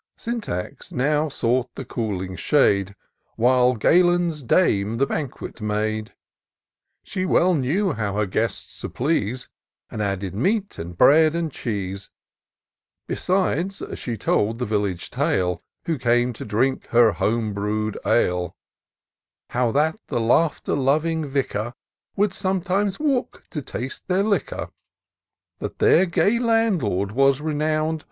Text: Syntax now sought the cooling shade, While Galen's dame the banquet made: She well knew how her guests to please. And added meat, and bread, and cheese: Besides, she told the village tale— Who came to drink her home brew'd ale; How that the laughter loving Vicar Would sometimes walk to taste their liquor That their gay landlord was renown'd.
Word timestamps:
Syntax 0.17 0.91
now 0.91 1.29
sought 1.29 1.75
the 1.75 1.85
cooling 1.85 2.35
shade, 2.35 2.95
While 3.35 3.75
Galen's 3.75 4.41
dame 4.41 4.97
the 4.97 5.05
banquet 5.05 5.61
made: 5.61 6.15
She 7.03 7.23
well 7.23 7.53
knew 7.53 7.93
how 7.93 8.15
her 8.15 8.25
guests 8.25 8.81
to 8.81 8.89
please. 8.89 9.47
And 9.91 10.01
added 10.01 10.33
meat, 10.33 10.79
and 10.79 10.97
bread, 10.97 11.35
and 11.35 11.51
cheese: 11.51 12.09
Besides, 13.05 13.83
she 13.93 14.17
told 14.17 14.57
the 14.57 14.65
village 14.65 15.11
tale— 15.11 15.61
Who 15.85 15.99
came 15.99 16.33
to 16.33 16.45
drink 16.45 16.87
her 16.87 17.11
home 17.11 17.53
brew'd 17.53 17.95
ale; 18.03 18.55
How 19.51 19.71
that 19.73 19.99
the 20.07 20.19
laughter 20.19 20.73
loving 20.75 21.27
Vicar 21.27 21.75
Would 22.15 22.33
sometimes 22.33 22.99
walk 22.99 23.43
to 23.51 23.61
taste 23.61 24.07
their 24.07 24.23
liquor 24.23 24.71
That 25.59 25.77
their 25.77 26.07
gay 26.07 26.39
landlord 26.39 27.11
was 27.11 27.39
renown'd. 27.39 27.99